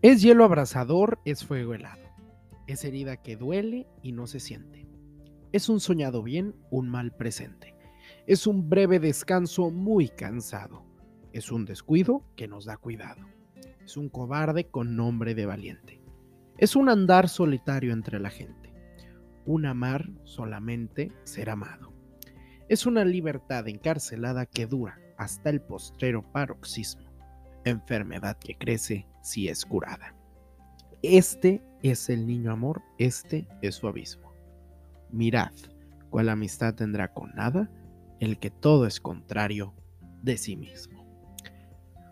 Es 0.00 0.22
hielo 0.22 0.44
abrasador, 0.44 1.18
es 1.24 1.44
fuego 1.44 1.74
helado. 1.74 2.04
Es 2.68 2.84
herida 2.84 3.16
que 3.16 3.36
duele 3.36 3.88
y 4.00 4.12
no 4.12 4.28
se 4.28 4.38
siente. 4.38 4.86
Es 5.50 5.68
un 5.68 5.80
soñado 5.80 6.22
bien, 6.22 6.54
un 6.70 6.88
mal 6.88 7.10
presente. 7.10 7.74
Es 8.28 8.46
un 8.46 8.68
breve 8.68 9.00
descanso 9.00 9.72
muy 9.72 10.08
cansado. 10.08 10.84
Es 11.32 11.50
un 11.50 11.64
descuido 11.64 12.22
que 12.36 12.46
nos 12.46 12.64
da 12.64 12.76
cuidado. 12.76 13.26
Es 13.84 13.96
un 13.96 14.08
cobarde 14.08 14.68
con 14.68 14.94
nombre 14.94 15.34
de 15.34 15.46
valiente. 15.46 16.00
Es 16.58 16.76
un 16.76 16.88
andar 16.88 17.28
solitario 17.28 17.92
entre 17.92 18.20
la 18.20 18.30
gente. 18.30 18.72
Un 19.46 19.66
amar 19.66 20.10
solamente 20.22 21.10
ser 21.24 21.50
amado. 21.50 21.92
Es 22.68 22.86
una 22.86 23.04
libertad 23.04 23.66
encarcelada 23.66 24.46
que 24.46 24.66
dura 24.68 25.00
hasta 25.16 25.50
el 25.50 25.60
postrero 25.60 26.22
paroxismo. 26.30 27.07
Enfermedad 27.68 28.38
que 28.38 28.56
crece 28.56 29.06
si 29.22 29.48
es 29.48 29.64
curada. 29.64 30.14
Este 31.02 31.62
es 31.82 32.08
el 32.08 32.26
niño 32.26 32.52
amor, 32.52 32.82
este 32.98 33.46
es 33.62 33.76
su 33.76 33.86
abismo. 33.86 34.32
Mirad, 35.10 35.52
cuál 36.10 36.28
amistad 36.28 36.74
tendrá 36.74 37.12
con 37.12 37.34
nada 37.34 37.70
el 38.20 38.38
que 38.38 38.50
todo 38.50 38.86
es 38.86 39.00
contrario 39.00 39.74
de 40.22 40.36
sí 40.36 40.56
mismo. 40.56 41.06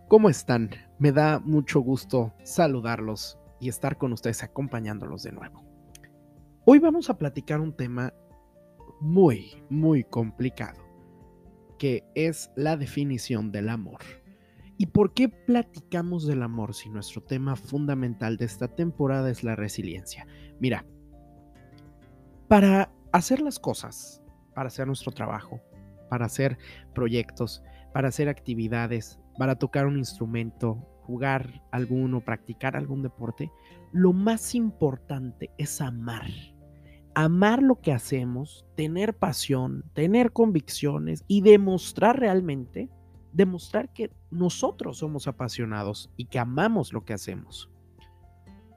¿Cómo 0.09 0.28
están? 0.28 0.70
Me 0.98 1.11
da 1.11 1.41
mucho 1.41 1.80
gusto 1.80 2.33
saludarlos 2.45 3.38
y 3.61 3.69
estar 3.69 3.98
con 3.98 4.12
ustedes 4.12 4.42
acompañándolos 4.42 5.25
de 5.25 5.33
nuevo. 5.33 5.64
Hoy 6.64 6.78
vamos 6.78 7.11
a 7.11 7.19
platicar 7.19 7.61
un 7.61 7.73
tema 7.73 8.12
muy, 9.00 9.62
muy 9.69 10.05
complicado, 10.05 10.80
que 11.78 12.05
es 12.14 12.50
la 12.56 12.77
definición 12.77 13.50
del 13.50 13.69
amor. 13.69 13.98
¿Y 14.79 14.87
por 14.87 15.15
qué 15.15 15.29
platicamos 15.29 16.27
del 16.27 16.43
amor 16.43 16.75
si 16.75 16.91
nuestro 16.91 17.23
tema 17.23 17.56
fundamental 17.56 18.37
de 18.37 18.45
esta 18.45 18.69
temporada 18.69 19.31
es 19.31 19.42
la 19.42 19.56
resiliencia? 19.56 20.27
Mira, 20.61 20.84
para 22.48 22.92
hacer 23.12 23.41
las 23.41 23.59
cosas, 23.59 24.23
para 24.55 24.69
hacer 24.69 24.87
nuestro 24.87 25.12
trabajo, 25.12 25.61
para 26.11 26.27
hacer 26.27 26.59
proyectos, 26.95 27.62
para 27.92 28.09
hacer 28.09 28.28
actividades, 28.28 29.19
para 29.39 29.56
tocar 29.56 29.87
un 29.87 29.97
instrumento, 29.97 30.75
jugar 31.03 31.62
alguno, 31.70 32.20
practicar 32.20 32.77
algún 32.77 33.03
deporte, 33.03 33.50
lo 33.93 34.12
más 34.12 34.55
importante 34.55 35.50
es 35.56 35.81
amar. 35.81 36.31
Amar 37.15 37.62
lo 37.62 37.81
que 37.81 37.93
hacemos, 37.93 38.67
tener 38.77 39.17
pasión, 39.17 39.84
tener 39.95 40.33
convicciones 40.33 41.25
y 41.27 41.41
demostrar 41.41 42.20
realmente, 42.20 42.91
demostrar 43.37 43.92
que 43.92 44.11
nosotros 44.31 44.97
somos 44.97 45.29
apasionados 45.29 46.11
y 46.17 46.25
que 46.25 46.39
amamos 46.39 46.95
lo 46.95 47.05
que 47.05 47.12
hacemos. 47.12 47.70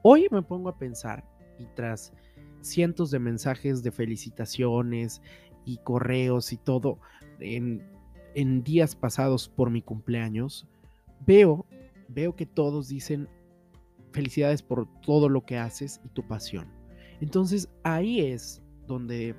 Hoy 0.02 0.26
me 0.30 0.42
pongo 0.42 0.68
a 0.68 0.76
pensar 0.76 1.24
y 1.58 1.64
tras 1.74 2.12
cientos 2.60 3.10
de 3.10 3.18
mensajes 3.18 3.82
de 3.82 3.90
felicitaciones 3.90 5.22
y 5.64 5.78
correos 5.78 6.52
y 6.52 6.58
todo 6.58 6.98
en, 7.38 7.82
días 8.62 8.94
pasados 8.94 9.48
por 9.48 9.70
mi 9.70 9.80
cumpleaños, 9.80 10.68
veo, 11.26 11.64
veo 12.08 12.36
que 12.36 12.44
todos 12.44 12.88
dicen 12.88 13.28
felicidades 14.12 14.62
por 14.62 14.86
todo 15.00 15.30
lo 15.30 15.46
que 15.46 15.56
haces 15.56 16.02
y 16.04 16.08
tu 16.10 16.22
pasión. 16.28 16.68
Entonces 17.22 17.70
ahí 17.82 18.20
es 18.20 18.62
donde 18.86 19.34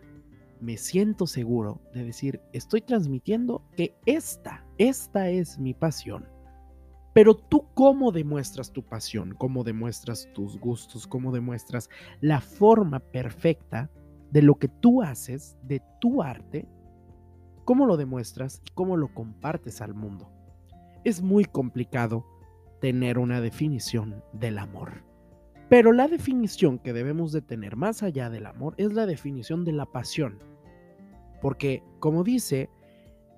me 0.61 0.77
siento 0.77 1.27
seguro 1.27 1.81
de 1.93 2.05
decir, 2.05 2.39
estoy 2.53 2.81
transmitiendo 2.81 3.63
que 3.75 3.97
esta, 4.05 4.65
esta 4.77 5.29
es 5.29 5.57
mi 5.57 5.73
pasión. 5.73 6.27
Pero 7.13 7.35
tú 7.35 7.65
cómo 7.73 8.11
demuestras 8.11 8.71
tu 8.71 8.83
pasión, 8.83 9.35
cómo 9.37 9.63
demuestras 9.63 10.29
tus 10.33 10.57
gustos, 10.59 11.07
cómo 11.07 11.31
demuestras 11.31 11.89
la 12.21 12.39
forma 12.39 12.99
perfecta 12.99 13.89
de 14.31 14.41
lo 14.41 14.55
que 14.55 14.69
tú 14.69 15.01
haces, 15.01 15.57
de 15.63 15.81
tu 15.99 16.21
arte, 16.21 16.67
cómo 17.65 17.85
lo 17.85 17.97
demuestras 17.97 18.61
y 18.65 18.71
cómo 18.73 18.95
lo 18.95 19.13
compartes 19.13 19.81
al 19.81 19.93
mundo. 19.93 20.31
Es 21.03 21.21
muy 21.21 21.43
complicado 21.43 22.25
tener 22.79 23.17
una 23.17 23.41
definición 23.41 24.23
del 24.31 24.57
amor. 24.57 25.03
Pero 25.69 25.93
la 25.93 26.07
definición 26.07 26.79
que 26.79 26.93
debemos 26.93 27.31
de 27.31 27.41
tener 27.41 27.75
más 27.75 28.03
allá 28.03 28.29
del 28.29 28.45
amor 28.45 28.73
es 28.77 28.93
la 28.93 29.05
definición 29.05 29.65
de 29.65 29.71
la 29.71 29.85
pasión. 29.85 30.50
Porque, 31.41 31.83
como 31.99 32.23
dice 32.23 32.69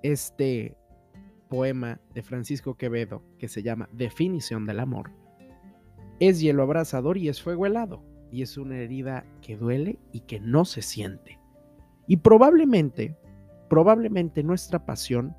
este 0.02 0.76
poema 1.48 2.00
de 2.14 2.22
Francisco 2.22 2.76
Quevedo 2.76 3.22
que 3.38 3.48
se 3.48 3.62
llama 3.62 3.88
Definición 3.92 4.66
del 4.66 4.80
Amor, 4.80 5.10
es 6.20 6.40
hielo 6.40 6.62
abrasador 6.62 7.16
y 7.16 7.28
es 7.28 7.42
fuego 7.42 7.66
helado, 7.66 8.02
y 8.30 8.42
es 8.42 8.56
una 8.56 8.78
herida 8.78 9.24
que 9.40 9.56
duele 9.56 9.98
y 10.12 10.20
que 10.20 10.40
no 10.40 10.64
se 10.64 10.82
siente. 10.82 11.38
Y 12.06 12.18
probablemente, 12.18 13.16
probablemente 13.68 14.42
nuestra 14.42 14.84
pasión 14.84 15.34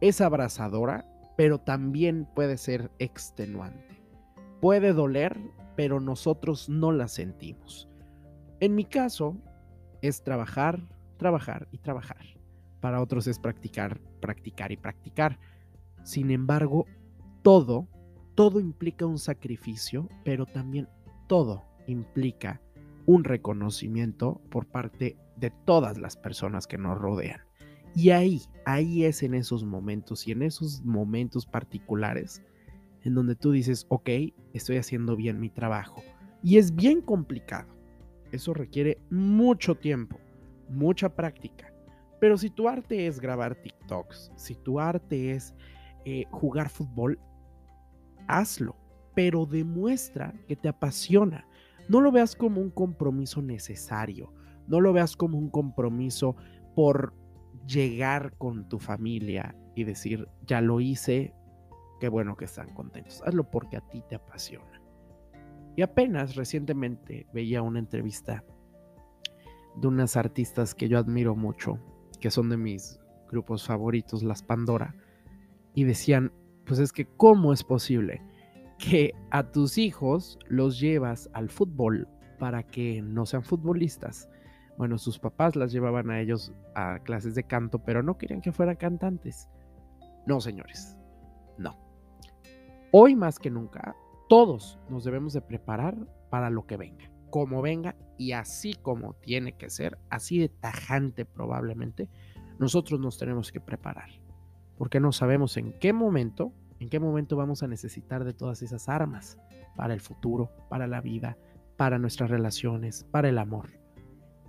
es 0.00 0.20
abrasadora, 0.20 1.04
pero 1.36 1.58
también 1.58 2.26
puede 2.34 2.56
ser 2.56 2.90
extenuante. 2.98 4.02
Puede 4.60 4.92
doler, 4.92 5.38
pero 5.76 6.00
nosotros 6.00 6.68
no 6.68 6.92
la 6.92 7.08
sentimos. 7.08 7.88
En 8.60 8.74
mi 8.74 8.84
caso, 8.84 9.36
es 10.00 10.22
trabajar, 10.22 10.80
trabajar 11.16 11.68
y 11.72 11.78
trabajar. 11.78 12.24
Para 12.80 13.00
otros 13.00 13.26
es 13.26 13.38
practicar, 13.38 14.00
practicar 14.20 14.72
y 14.72 14.76
practicar. 14.76 15.38
Sin 16.04 16.30
embargo, 16.30 16.86
todo, 17.42 17.88
todo 18.34 18.60
implica 18.60 19.06
un 19.06 19.18
sacrificio, 19.18 20.08
pero 20.24 20.46
también 20.46 20.88
todo 21.26 21.64
implica 21.86 22.60
un 23.06 23.24
reconocimiento 23.24 24.40
por 24.50 24.66
parte 24.66 25.16
de 25.36 25.50
todas 25.64 25.98
las 25.98 26.16
personas 26.16 26.66
que 26.66 26.78
nos 26.78 26.98
rodean. 26.98 27.40
Y 27.94 28.10
ahí, 28.10 28.42
ahí 28.66 29.04
es 29.04 29.22
en 29.22 29.34
esos 29.34 29.64
momentos 29.64 30.26
y 30.28 30.32
en 30.32 30.42
esos 30.42 30.82
momentos 30.84 31.46
particulares 31.46 32.42
en 33.06 33.14
donde 33.14 33.36
tú 33.36 33.52
dices, 33.52 33.86
ok, 33.88 34.10
estoy 34.52 34.78
haciendo 34.78 35.14
bien 35.14 35.38
mi 35.38 35.48
trabajo. 35.48 36.02
Y 36.42 36.58
es 36.58 36.74
bien 36.74 37.00
complicado. 37.00 37.68
Eso 38.32 38.52
requiere 38.52 38.98
mucho 39.10 39.76
tiempo, 39.76 40.18
mucha 40.68 41.14
práctica. 41.14 41.72
Pero 42.20 42.38
si 42.38 42.50
tu 42.50 42.68
arte 42.68 43.06
es 43.06 43.20
grabar 43.20 43.54
TikToks, 43.56 44.32
si 44.36 44.54
tu 44.54 44.80
arte 44.80 45.32
es 45.32 45.54
eh, 46.04 46.24
jugar 46.30 46.68
fútbol, 46.68 47.18
hazlo, 48.26 48.76
pero 49.14 49.46
demuestra 49.46 50.32
que 50.46 50.56
te 50.56 50.68
apasiona. 50.68 51.46
No 51.88 52.00
lo 52.00 52.10
veas 52.10 52.34
como 52.34 52.60
un 52.60 52.70
compromiso 52.70 53.42
necesario, 53.42 54.32
no 54.66 54.80
lo 54.80 54.92
veas 54.92 55.16
como 55.16 55.38
un 55.38 55.50
compromiso 55.50 56.36
por 56.74 57.14
llegar 57.66 58.36
con 58.38 58.68
tu 58.68 58.78
familia 58.78 59.54
y 59.74 59.84
decir, 59.84 60.28
ya 60.46 60.60
lo 60.60 60.80
hice, 60.80 61.34
qué 62.00 62.08
bueno 62.08 62.36
que 62.36 62.46
están 62.46 62.72
contentos. 62.74 63.22
Hazlo 63.24 63.50
porque 63.50 63.76
a 63.76 63.80
ti 63.88 64.02
te 64.08 64.16
apasiona. 64.16 64.82
Y 65.76 65.82
apenas 65.82 66.36
recientemente 66.36 67.26
veía 67.34 67.62
una 67.62 67.78
entrevista 67.78 68.42
de 69.76 69.88
unas 69.88 70.16
artistas 70.16 70.74
que 70.74 70.88
yo 70.88 70.98
admiro 70.98 71.36
mucho, 71.36 71.78
que 72.20 72.30
son 72.30 72.48
de 72.48 72.56
mis 72.56 73.00
grupos 73.30 73.66
favoritos, 73.66 74.22
las 74.22 74.42
Pandora, 74.42 74.94
y 75.74 75.84
decían, 75.84 76.32
pues 76.64 76.80
es 76.80 76.92
que 76.92 77.06
¿cómo 77.06 77.52
es 77.52 77.62
posible 77.62 78.22
que 78.78 79.12
a 79.30 79.50
tus 79.50 79.78
hijos 79.78 80.38
los 80.48 80.80
llevas 80.80 81.30
al 81.32 81.50
fútbol 81.50 82.08
para 82.38 82.62
que 82.62 83.02
no 83.02 83.26
sean 83.26 83.44
futbolistas? 83.44 84.28
Bueno, 84.76 84.98
sus 84.98 85.18
papás 85.18 85.56
las 85.56 85.72
llevaban 85.72 86.10
a 86.10 86.20
ellos 86.20 86.52
a 86.74 86.98
clases 86.98 87.34
de 87.34 87.44
canto, 87.44 87.78
pero 87.78 88.02
no 88.02 88.18
querían 88.18 88.42
que 88.42 88.52
fueran 88.52 88.76
cantantes. 88.76 89.48
No, 90.26 90.40
señores, 90.40 90.96
no. 91.56 91.76
Hoy 92.92 93.16
más 93.16 93.38
que 93.38 93.50
nunca, 93.50 93.94
todos 94.28 94.78
nos 94.88 95.04
debemos 95.04 95.32
de 95.32 95.40
preparar 95.40 95.96
para 96.30 96.50
lo 96.50 96.66
que 96.66 96.76
venga, 96.76 97.10
como 97.36 97.60
venga 97.60 97.94
y 98.16 98.32
así 98.32 98.72
como 98.72 99.12
tiene 99.12 99.52
que 99.52 99.68
ser, 99.68 99.98
así 100.08 100.38
de 100.38 100.48
tajante 100.48 101.26
probablemente, 101.26 102.08
nosotros 102.58 102.98
nos 102.98 103.18
tenemos 103.18 103.52
que 103.52 103.60
preparar, 103.60 104.08
porque 104.78 105.00
no 105.00 105.12
sabemos 105.12 105.58
en 105.58 105.74
qué 105.78 105.92
momento, 105.92 106.54
en 106.80 106.88
qué 106.88 106.98
momento 106.98 107.36
vamos 107.36 107.62
a 107.62 107.66
necesitar 107.66 108.24
de 108.24 108.32
todas 108.32 108.62
esas 108.62 108.88
armas 108.88 109.36
para 109.76 109.92
el 109.92 110.00
futuro, 110.00 110.50
para 110.70 110.86
la 110.86 111.02
vida, 111.02 111.36
para 111.76 111.98
nuestras 111.98 112.30
relaciones, 112.30 113.04
para 113.10 113.28
el 113.28 113.36
amor. 113.36 113.68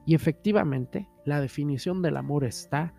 Y 0.06 0.16
efectivamente, 0.16 1.10
la 1.26 1.42
definición 1.42 2.02
del 2.02 2.16
amor 2.16 2.46
está 2.46 2.94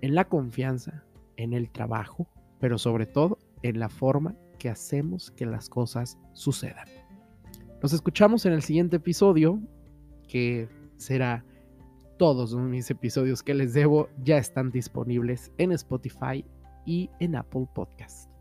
en 0.00 0.16
la 0.16 0.24
confianza, 0.24 1.04
en 1.36 1.52
el 1.52 1.70
trabajo, 1.70 2.26
pero 2.58 2.76
sobre 2.76 3.06
todo 3.06 3.38
en 3.62 3.78
la 3.78 3.88
forma 3.88 4.34
que 4.58 4.68
hacemos 4.68 5.30
que 5.30 5.46
las 5.46 5.68
cosas 5.68 6.18
sucedan. 6.32 7.01
Nos 7.82 7.92
escuchamos 7.92 8.46
en 8.46 8.52
el 8.52 8.62
siguiente 8.62 8.96
episodio, 8.96 9.60
que 10.28 10.68
será 10.98 11.44
todos 12.16 12.54
mis 12.54 12.88
episodios 12.92 13.42
que 13.42 13.54
les 13.54 13.74
debo 13.74 14.08
ya 14.22 14.38
están 14.38 14.70
disponibles 14.70 15.50
en 15.58 15.72
Spotify 15.72 16.44
y 16.86 17.10
en 17.18 17.34
Apple 17.34 17.66
Podcast. 17.74 18.31